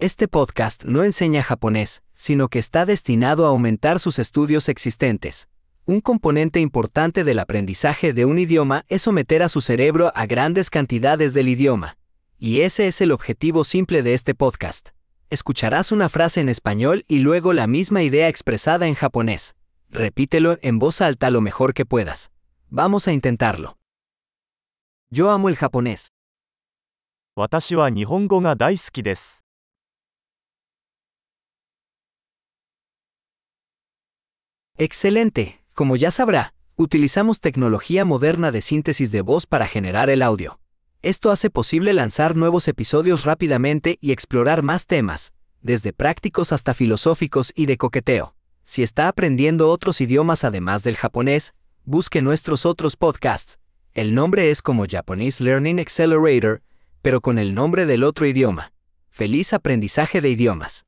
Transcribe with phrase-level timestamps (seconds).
[0.00, 5.48] Este podcast no enseña japonés, sino que está destinado a aumentar sus estudios existentes.
[5.86, 10.70] Un componente importante del aprendizaje de un idioma es someter a su cerebro a grandes
[10.70, 11.96] cantidades del idioma.
[12.38, 14.90] Y ese es el objetivo simple de este podcast.
[15.30, 19.56] Escucharás una frase en español y luego la misma idea expresada en japonés.
[19.90, 22.30] Repítelo en voz alta lo mejor que puedas.
[22.70, 23.78] Vamos a intentarlo.
[25.10, 26.12] Yo amo el japonés.
[27.34, 29.44] 私は日本語が大好きです。
[34.80, 35.60] Excelente.
[35.74, 40.60] Como ya sabrá, utilizamos tecnología moderna de síntesis de voz para generar el audio.
[41.02, 45.32] Esto hace posible lanzar nuevos episodios rápidamente y explorar más temas,
[45.62, 48.36] desde prácticos hasta filosóficos y de coqueteo.
[48.62, 51.54] Si está aprendiendo otros idiomas además del japonés,
[51.84, 53.58] busque nuestros otros podcasts.
[53.94, 56.62] El nombre es como Japanese Learning Accelerator,
[57.02, 58.72] pero con el nombre del otro idioma.
[59.10, 60.76] Feliz aprendizaje de idiomas.